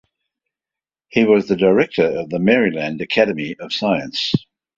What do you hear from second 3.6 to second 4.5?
Science.